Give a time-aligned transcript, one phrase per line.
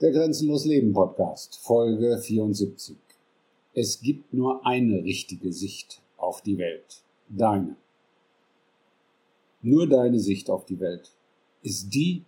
[0.00, 2.96] Der Grenzenlos Leben Podcast, Folge 74.
[3.74, 7.02] Es gibt nur eine richtige Sicht auf die Welt.
[7.28, 7.76] Deine.
[9.60, 11.10] Nur deine Sicht auf die Welt
[11.62, 12.22] ist die,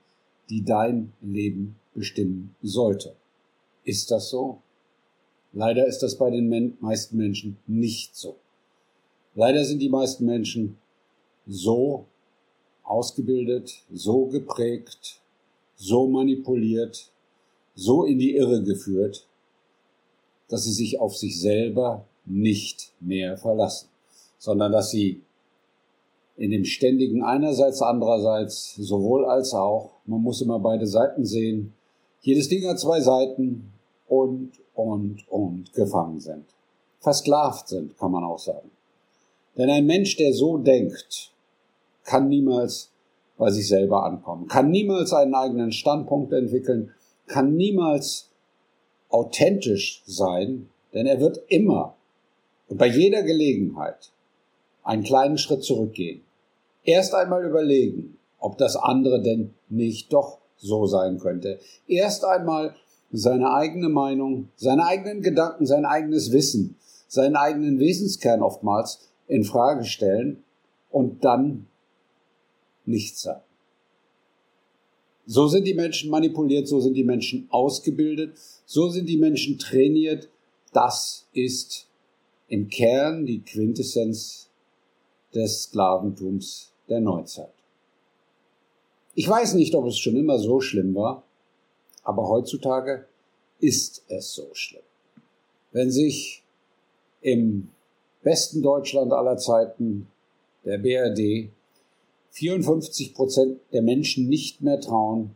[0.50, 3.16] die dein Leben bestimmen sollte.
[3.84, 4.58] Ist das so?
[5.54, 8.36] Leider ist das bei den meisten Menschen nicht so.
[9.34, 10.76] Leider sind die meisten Menschen
[11.46, 12.04] so
[12.82, 15.22] ausgebildet, so geprägt,
[15.76, 17.08] so manipuliert,
[17.74, 19.26] so in die Irre geführt,
[20.48, 23.88] dass sie sich auf sich selber nicht mehr verlassen,
[24.38, 25.22] sondern dass sie
[26.36, 31.72] in dem ständigen einerseits, andererseits, sowohl als auch, man muss immer beide Seiten sehen,
[32.20, 33.72] jedes Ding hat zwei Seiten
[34.08, 36.44] und, und, und gefangen sind.
[37.00, 38.70] Versklavt sind, kann man auch sagen.
[39.56, 41.32] Denn ein Mensch, der so denkt,
[42.04, 42.90] kann niemals
[43.36, 46.92] bei sich selber ankommen, kann niemals einen eigenen Standpunkt entwickeln,
[47.26, 48.30] kann niemals
[49.08, 51.96] authentisch sein, denn er wird immer
[52.68, 54.12] und bei jeder Gelegenheit
[54.82, 56.22] einen kleinen Schritt zurückgehen.
[56.84, 61.60] Erst einmal überlegen, ob das andere denn nicht doch so sein könnte.
[61.86, 62.74] Erst einmal
[63.12, 66.76] seine eigene Meinung, seine eigenen Gedanken, sein eigenes Wissen,
[67.08, 70.42] seinen eigenen Wesenskern oftmals in Frage stellen
[70.90, 71.66] und dann
[72.86, 73.42] nichts sagen.
[75.26, 80.28] So sind die Menschen manipuliert, so sind die Menschen ausgebildet, so sind die Menschen trainiert.
[80.72, 81.86] Das ist
[82.48, 84.50] im Kern die Quintessenz
[85.34, 87.52] des Sklaventums der Neuzeit.
[89.14, 91.22] Ich weiß nicht, ob es schon immer so schlimm war,
[92.02, 93.06] aber heutzutage
[93.60, 94.82] ist es so schlimm.
[95.70, 96.42] Wenn sich
[97.20, 97.68] im
[98.22, 100.08] besten Deutschland aller Zeiten,
[100.64, 101.50] der BRD,
[102.32, 105.34] 54 Prozent der Menschen nicht mehr trauen,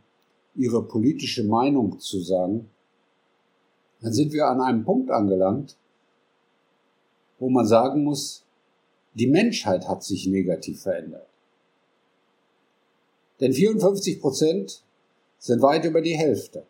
[0.54, 2.70] ihre politische Meinung zu sagen,
[4.00, 5.76] dann sind wir an einem Punkt angelangt,
[7.38, 8.44] wo man sagen muss,
[9.14, 11.26] die Menschheit hat sich negativ verändert.
[13.40, 14.82] Denn 54 Prozent
[15.38, 16.66] sind weit über die Hälfte.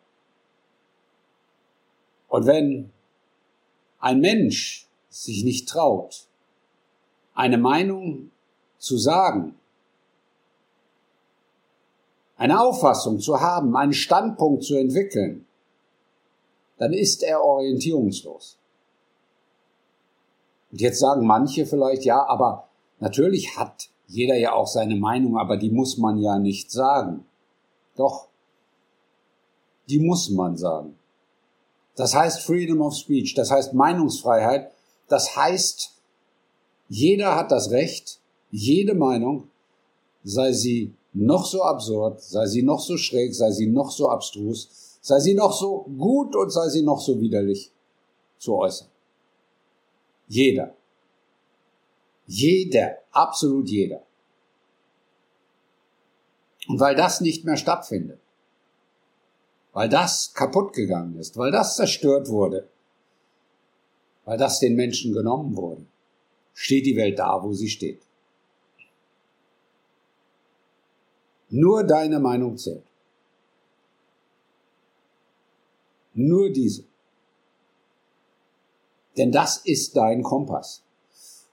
[2.27, 2.89] Und wenn
[3.99, 6.27] ein Mensch sich nicht traut,
[7.33, 8.31] eine Meinung
[8.77, 9.55] zu sagen,
[12.37, 15.45] eine Auffassung zu haben, einen Standpunkt zu entwickeln,
[16.77, 18.57] dann ist er orientierungslos.
[20.71, 22.67] Und jetzt sagen manche vielleicht, ja, aber
[22.99, 27.25] natürlich hat jeder ja auch seine Meinung, aber die muss man ja nicht sagen.
[27.95, 28.27] Doch,
[29.89, 30.97] die muss man sagen.
[31.95, 34.71] Das heißt Freedom of Speech, das heißt Meinungsfreiheit,
[35.07, 35.93] das heißt,
[36.89, 38.19] jeder hat das Recht,
[38.51, 39.49] jede Meinung,
[40.23, 44.99] sei sie noch so absurd, sei sie noch so schräg, sei sie noch so abstrus,
[45.01, 47.71] sei sie noch so gut und sei sie noch so widerlich
[48.37, 48.89] zu äußern.
[50.27, 50.75] Jeder.
[52.27, 54.03] Jeder, absolut jeder.
[56.67, 58.19] Und weil das nicht mehr stattfindet,
[59.71, 62.67] weil das kaputt gegangen ist, weil das zerstört wurde,
[64.25, 65.85] weil das den Menschen genommen wurde,
[66.53, 68.06] steht die Welt da, wo sie steht.
[71.49, 72.83] Nur deine Meinung zählt.
[76.13, 76.83] Nur diese.
[79.17, 80.83] Denn das ist dein Kompass.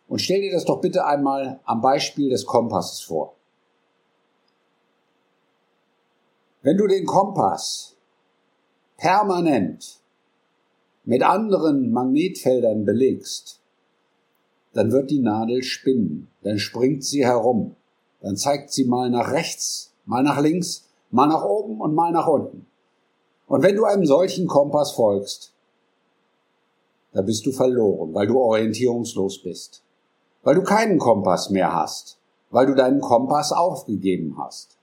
[0.08, 3.34] Und stell dir das doch bitte einmal am Beispiel des Kompasses vor.
[6.62, 7.96] Wenn du den Kompass
[8.96, 10.00] permanent
[11.04, 13.60] mit anderen Magnetfeldern belegst,
[14.72, 17.76] dann wird die Nadel spinnen, dann springt sie herum,
[18.24, 22.26] dann zeigt sie mal nach rechts, mal nach links, mal nach oben und mal nach
[22.26, 22.66] unten.
[23.46, 25.52] Und wenn du einem solchen Kompass folgst,
[27.12, 29.82] da bist du verloren, weil du orientierungslos bist,
[30.42, 32.18] weil du keinen Kompass mehr hast,
[32.50, 34.78] weil du deinen Kompass aufgegeben hast.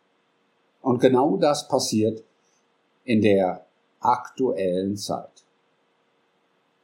[0.84, 2.24] Und genau das passiert
[3.06, 3.66] in der
[4.02, 5.44] aktuellen Zeit.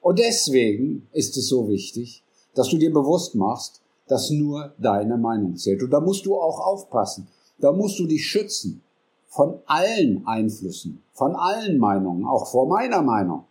[0.01, 2.23] Und deswegen ist es so wichtig,
[2.55, 5.83] dass du dir bewusst machst, dass nur deine Meinung zählt.
[5.83, 7.27] Und da musst du auch aufpassen.
[7.59, 8.83] Da musst du dich schützen
[9.27, 13.45] von allen Einflüssen, von allen Meinungen, auch vor meiner Meinung.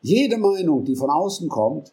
[0.00, 1.92] Jede Meinung, die von außen kommt,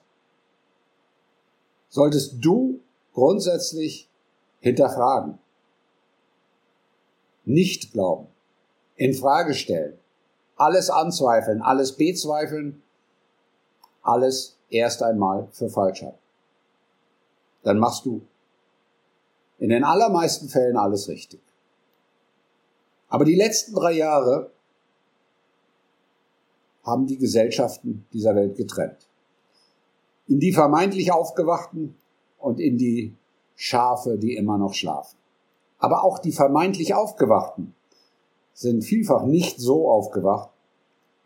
[1.89, 2.79] solltest du
[3.13, 4.09] grundsätzlich
[4.59, 5.37] hinterfragen.
[7.45, 8.27] Nicht glauben.
[8.95, 9.97] In Frage stellen.
[10.55, 12.81] Alles anzweifeln, alles bezweifeln,
[14.05, 16.17] alles erst einmal für falsch halten.
[17.63, 18.21] Dann machst du
[19.57, 21.41] in den allermeisten Fällen alles richtig.
[23.07, 24.51] Aber die letzten drei Jahre
[26.83, 29.09] haben die Gesellschaften dieser Welt getrennt.
[30.27, 31.95] In die vermeintlich Aufgewachten
[32.37, 33.15] und in die
[33.55, 35.17] Schafe, die immer noch schlafen.
[35.79, 37.73] Aber auch die vermeintlich Aufgewachten
[38.53, 40.49] sind vielfach nicht so aufgewacht,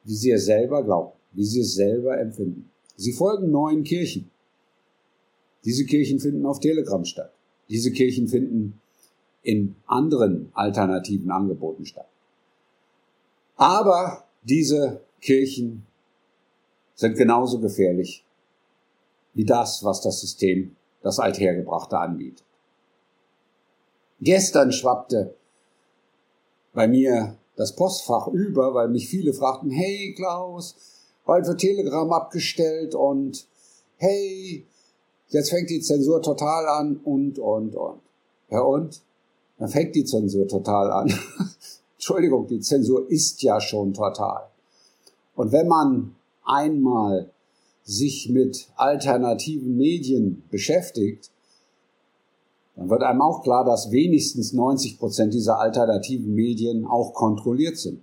[0.04, 2.70] wie sie es selber glauben, wie sie es selber empfinden.
[2.96, 4.30] Sie folgen neuen Kirchen.
[5.64, 7.34] Diese Kirchen finden auf Telegram statt.
[7.70, 8.80] Diese Kirchen finden
[9.42, 12.10] in anderen alternativen Angeboten statt.
[13.56, 15.86] Aber diese Kirchen
[16.96, 18.26] sind genauso gefährlich
[19.34, 22.44] wie das, was das System, das Althergebrachte anbietet.
[24.22, 25.36] Gestern schwappte
[26.74, 30.99] bei mir das Postfach über, weil mich viele fragten, hey Klaus,
[31.30, 33.46] bald wird Telegram abgestellt und
[33.98, 34.66] hey,
[35.28, 38.00] jetzt fängt die Zensur total an und, und, und.
[38.50, 39.00] Ja und?
[39.60, 41.14] Dann fängt die Zensur total an.
[41.94, 44.48] Entschuldigung, die Zensur ist ja schon total.
[45.36, 47.30] Und wenn man einmal
[47.84, 51.30] sich mit alternativen Medien beschäftigt,
[52.76, 58.02] dann wird einem auch klar, dass wenigstens 90 Prozent dieser alternativen Medien auch kontrolliert sind.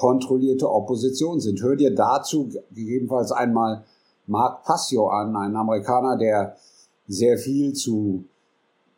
[0.00, 1.60] Kontrollierte Opposition sind.
[1.60, 3.84] Hör dir dazu gegebenenfalls einmal
[4.26, 6.56] Mark Passio an, ein Amerikaner, der
[7.06, 8.24] sehr viel zu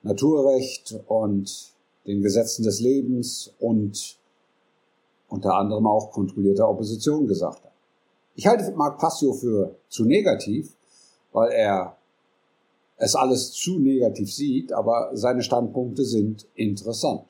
[0.04, 1.72] Naturrecht und
[2.06, 4.16] den Gesetzen des Lebens und
[5.28, 7.72] unter anderem auch kontrollierter Opposition gesagt hat.
[8.36, 10.72] Ich halte Mark Passio für zu negativ,
[11.32, 11.96] weil er
[12.96, 17.24] es alles zu negativ sieht, aber seine Standpunkte sind interessant.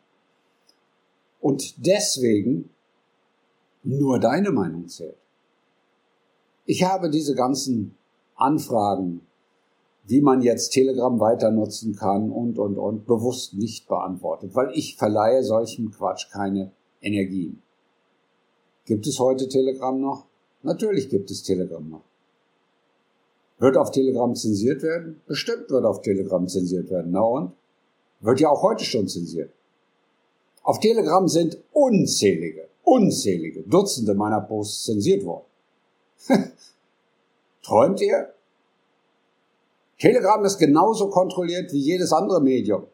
[1.40, 2.68] Und deswegen
[3.82, 5.16] nur deine Meinung zählt.
[6.64, 7.96] Ich habe diese ganzen
[8.36, 9.22] Anfragen
[10.04, 14.96] wie man jetzt Telegram weiter nutzen kann und, und, und, bewusst nicht beantwortet, weil ich
[14.96, 17.62] verleihe solchem Quatsch keine Energien.
[18.84, 20.26] Gibt es heute Telegram noch?
[20.62, 22.02] Natürlich gibt es Telegram noch.
[23.58, 25.20] Wird auf Telegram zensiert werden?
[25.26, 27.12] Bestimmt wird auf Telegram zensiert werden.
[27.12, 27.52] Na und?
[28.20, 29.52] Wird ja auch heute schon zensiert.
[30.62, 35.44] Auf Telegram sind unzählige, unzählige Dutzende meiner Posts zensiert worden.
[37.62, 38.32] Träumt ihr?
[39.98, 42.86] Telegram ist genauso kontrolliert wie jedes andere Medium.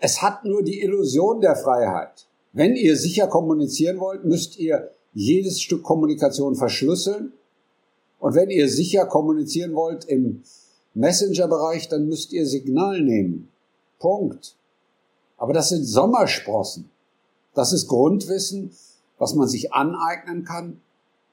[0.00, 2.26] Es hat nur die Illusion der Freiheit.
[2.52, 7.32] Wenn ihr sicher kommunizieren wollt, müsst ihr jedes Stück Kommunikation verschlüsseln.
[8.20, 10.42] Und wenn ihr sicher kommunizieren wollt im
[10.94, 13.48] Messenger-Bereich, dann müsst ihr Signal nehmen.
[13.98, 14.57] Punkt.
[15.38, 16.90] Aber das sind Sommersprossen.
[17.54, 18.72] Das ist Grundwissen,
[19.18, 20.80] was man sich aneignen kann,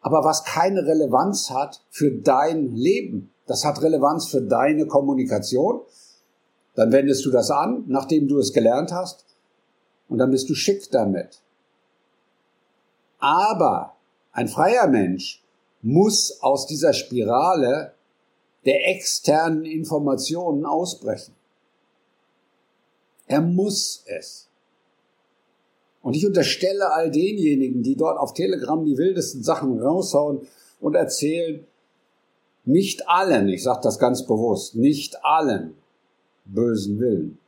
[0.02, 3.32] aber was keine Relevanz hat für dein Leben.
[3.48, 5.82] Das hat Relevanz für deine Kommunikation.
[6.76, 9.26] Dann wendest du das an, nachdem du es gelernt hast,
[10.08, 11.42] und dann bist du schick damit.
[13.20, 13.96] Aber
[14.32, 15.44] ein freier Mensch
[15.82, 17.94] muss aus dieser Spirale
[18.66, 21.34] der externen Informationen ausbrechen.
[23.28, 24.48] Er muss es.
[26.02, 30.48] Und ich unterstelle all denjenigen, die dort auf Telegram die wildesten Sachen raushauen
[30.80, 31.66] und erzählen,
[32.64, 35.76] nicht allen, ich sage das ganz bewusst, nicht allen
[36.46, 37.40] bösen Willen.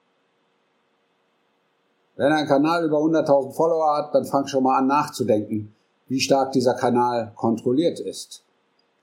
[2.16, 5.74] Wenn ein Kanal über 100.000 Follower hat, dann fang schon mal an nachzudenken,
[6.08, 8.44] wie stark dieser Kanal kontrolliert ist.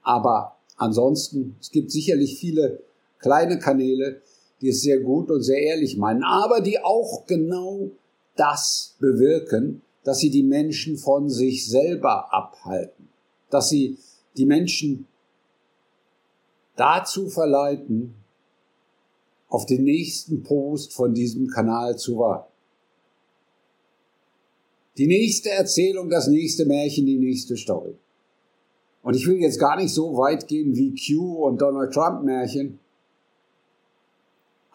[0.03, 2.81] Aber ansonsten, es gibt sicherlich viele
[3.19, 4.21] kleine Kanäle,
[4.61, 7.91] die es sehr gut und sehr ehrlich meinen, aber die auch genau
[8.35, 13.09] das bewirken, dass sie die Menschen von sich selber abhalten,
[13.49, 13.97] dass sie
[14.37, 15.07] die Menschen
[16.75, 18.13] dazu verleiten,
[19.47, 22.51] auf den nächsten Post von diesem Kanal zu warten.
[24.97, 27.95] Die nächste Erzählung, das nächste Märchen, die nächste Story.
[29.03, 32.79] Und ich will jetzt gar nicht so weit gehen wie Q und Donald Trump Märchen.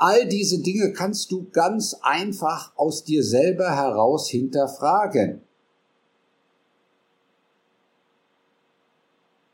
[0.02, 5.42] All diese Dinge kannst du ganz einfach aus dir selber heraus hinterfragen.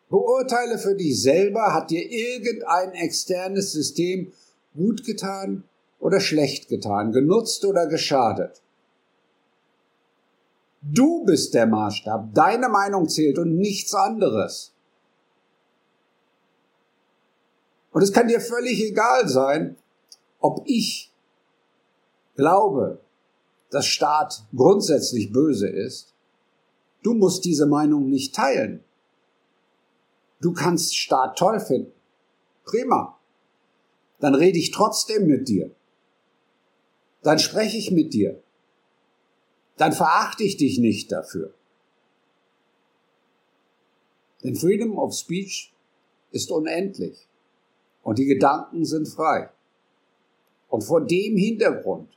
[0.09, 4.33] Beurteile für dich selber, hat dir irgendein externes System
[4.77, 5.65] gut getan
[5.99, 8.63] oder schlecht getan, genutzt oder geschadet.
[10.81, 14.73] Du bist der Maßstab, deine Meinung zählt und nichts anderes.
[17.91, 19.77] Und es kann dir völlig egal sein,
[20.41, 21.13] ob ich
[22.37, 23.01] glaube,
[23.71, 26.15] dass Staat grundsätzlich böse ist.
[27.03, 28.83] Du musst diese Meinung nicht teilen.
[30.41, 31.93] Du kannst Staat toll finden.
[32.65, 33.19] Prima.
[34.21, 35.71] Dann rede ich trotzdem mit dir.
[37.23, 38.43] Dann spreche ich mit dir.
[39.77, 41.53] Dann verachte ich dich nicht dafür.
[44.43, 45.75] Denn Freedom of Speech
[46.31, 47.29] ist unendlich
[48.03, 49.51] und die Gedanken sind frei.
[50.69, 52.09] Und vor dem Hintergrund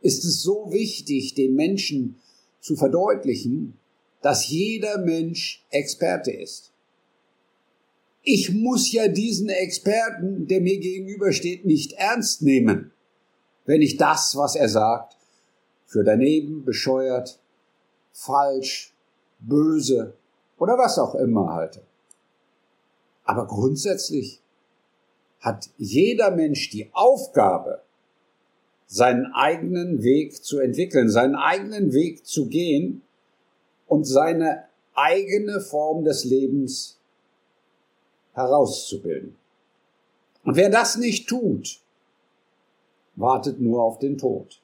[0.00, 2.16] ist es so wichtig, den Menschen
[2.60, 3.78] zu verdeutlichen,
[4.22, 6.72] dass jeder Mensch Experte ist.
[8.22, 12.90] Ich muss ja diesen Experten, der mir gegenübersteht, nicht ernst nehmen,
[13.66, 15.16] wenn ich das, was er sagt,
[15.84, 17.38] für daneben, bescheuert,
[18.12, 18.92] falsch,
[19.38, 20.14] böse
[20.58, 21.82] oder was auch immer halte.
[23.24, 24.40] Aber grundsätzlich
[25.46, 27.80] hat jeder Mensch die Aufgabe,
[28.88, 33.02] seinen eigenen Weg zu entwickeln, seinen eigenen Weg zu gehen
[33.86, 36.98] und seine eigene Form des Lebens
[38.32, 39.36] herauszubilden.
[40.42, 41.78] Und wer das nicht tut,
[43.14, 44.60] wartet nur auf den Tod.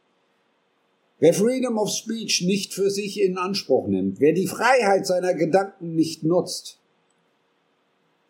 [1.21, 5.95] Wer Freedom of Speech nicht für sich in Anspruch nimmt, wer die Freiheit seiner Gedanken
[5.95, 6.81] nicht nutzt,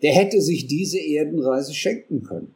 [0.03, 2.55] der hätte sich diese Erdenreise schenken können.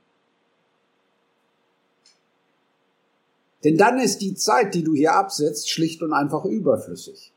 [3.64, 7.32] Denn dann ist die Zeit, die du hier absetzt, schlicht und einfach überflüssig.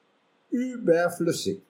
[0.50, 1.62] Überflüssig.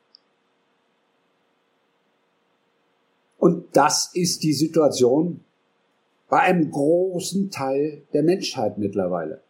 [3.38, 5.44] Und das ist die Situation
[6.28, 9.42] bei einem großen Teil der Menschheit mittlerweile.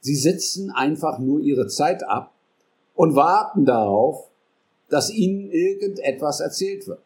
[0.00, 2.32] Sie sitzen einfach nur ihre Zeit ab
[2.94, 4.30] und warten darauf,
[4.88, 7.02] dass ihnen irgendetwas erzählt wird.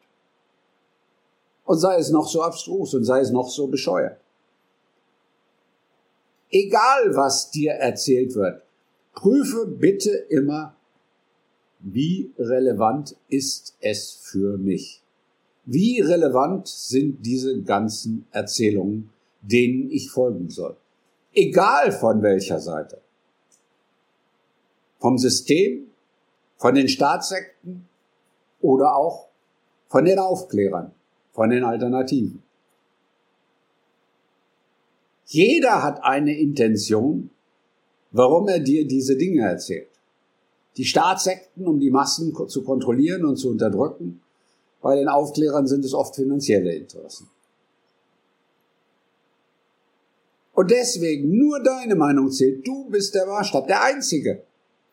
[1.67, 4.19] Und sei es noch so abstrus und sei es noch so bescheuert.
[6.51, 8.63] Egal was dir erzählt wird,
[9.13, 10.77] prüfe bitte immer,
[11.81, 15.03] wie relevant ist es für mich?
[15.65, 19.11] Wie relevant sind diese ganzen Erzählungen,
[19.43, 20.77] denen ich folgen soll?
[21.35, 23.01] Egal von welcher Seite.
[24.99, 25.89] Vom System,
[26.57, 27.89] von den Staatssekten
[28.61, 29.29] oder auch
[29.89, 30.93] von den Aufklärern,
[31.37, 32.43] von den Alternativen.
[35.27, 37.29] Jeder hat eine Intention,
[38.11, 39.91] warum er dir diese Dinge erzählt.
[40.79, 44.23] Die Staatssekten, um die Massen zu kontrollieren und zu unterdrücken.
[44.81, 47.29] Bei den Aufklärern sind es oft finanzielle Interessen.
[50.55, 52.67] Und deswegen nur deine Meinung zählt.
[52.67, 54.43] Du bist der Maßstab, der einzige.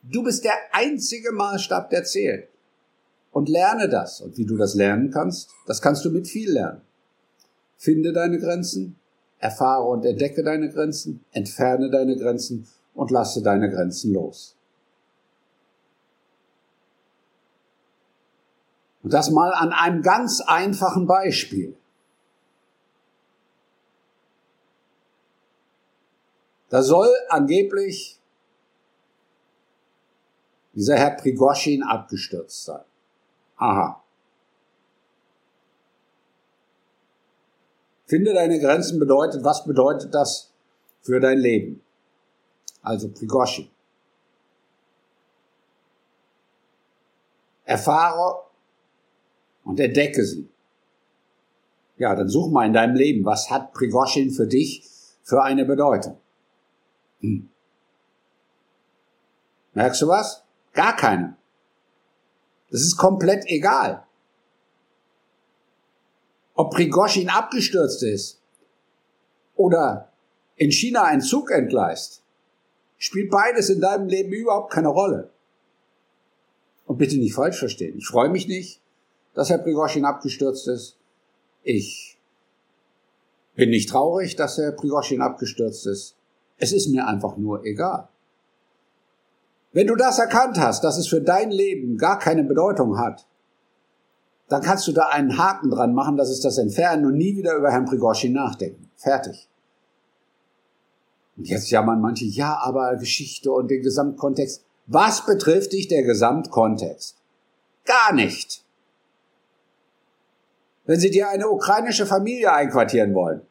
[0.01, 2.49] Du bist der einzige Maßstab, der zählt.
[3.33, 4.21] Und lerne das.
[4.21, 6.81] Und wie du das lernen kannst, das kannst du mit viel lernen.
[7.75, 8.95] Finde deine Grenzen,
[9.39, 14.55] erfahre und entdecke deine Grenzen, entferne deine Grenzen und lasse deine Grenzen los.
[19.01, 21.75] Und das mal an einem ganz einfachen Beispiel.
[26.69, 28.19] Da soll angeblich
[30.73, 32.83] dieser Herr Prigoschin abgestürzt sein.
[33.57, 34.03] Aha.
[38.05, 40.51] Finde deine Grenzen bedeutet, was bedeutet das
[41.01, 41.81] für dein Leben?
[42.81, 43.69] Also Prigoschin.
[47.65, 48.43] Erfahre
[49.63, 50.49] und entdecke sie.
[51.97, 54.87] Ja, dann such mal in deinem Leben, was hat Prigoschin für dich
[55.23, 56.19] für eine Bedeutung?
[57.21, 57.49] Hm.
[59.73, 60.43] Merkst du was?
[60.73, 61.37] Gar keine.
[62.73, 64.03] Das ist komplett egal.
[66.55, 68.41] Ob Prigoschin abgestürzt ist
[69.55, 70.11] oder
[70.55, 72.23] in China ein Zug entgleist,
[72.97, 75.29] spielt beides in deinem Leben überhaupt keine Rolle.
[76.87, 77.95] Und bitte nicht falsch verstehen.
[77.95, 78.81] Ich freue mich nicht,
[79.35, 80.97] dass Herr Prigoschin abgestürzt ist.
[81.61, 82.17] Ich
[83.53, 86.15] bin nicht traurig, dass Herr Prigoschin abgestürzt ist.
[86.57, 88.09] Es ist mir einfach nur egal.
[89.73, 93.27] Wenn du das erkannt hast, dass es für dein Leben gar keine Bedeutung hat,
[94.47, 97.55] dann kannst du da einen Haken dran machen, das ist das Entfernen und nie wieder
[97.55, 98.91] über Herrn Prigoschin nachdenken.
[98.95, 99.49] Fertig.
[101.35, 104.63] Und jetzt jammern manche, ja, aber Geschichte und den Gesamtkontext.
[104.85, 107.17] Was betrifft dich der Gesamtkontext?
[107.85, 108.63] Gar nicht.
[110.85, 113.41] Wenn sie dir eine ukrainische Familie einquartieren wollen,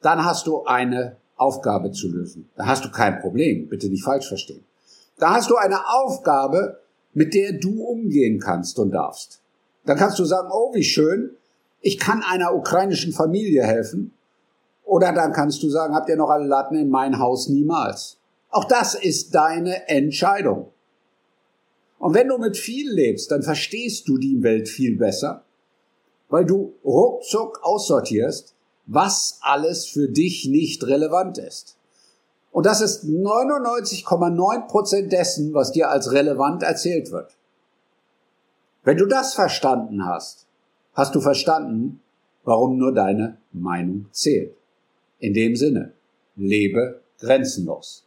[0.00, 2.48] dann hast du eine Aufgabe zu lösen.
[2.56, 4.64] Da hast du kein Problem, bitte nicht falsch verstehen.
[5.18, 6.80] Da hast du eine Aufgabe,
[7.14, 9.40] mit der du umgehen kannst und darfst.
[9.84, 11.30] Dann kannst du sagen, oh, wie schön,
[11.80, 14.12] ich kann einer ukrainischen Familie helfen.
[14.84, 18.18] Oder dann kannst du sagen, habt ihr noch alle Latten in mein Haus niemals.
[18.50, 20.68] Auch das ist deine Entscheidung.
[21.98, 25.46] Und wenn du mit viel lebst, dann verstehst du die Welt viel besser
[26.28, 28.54] weil du ruckzuck aussortierst,
[28.86, 31.76] was alles für dich nicht relevant ist.
[32.52, 37.36] Und das ist 99,9 Prozent dessen, was dir als relevant erzählt wird.
[38.82, 40.46] Wenn du das verstanden hast,
[40.94, 42.00] hast du verstanden,
[42.44, 44.56] warum nur deine Meinung zählt.
[45.18, 45.92] In dem Sinne,
[46.36, 48.05] lebe grenzenlos.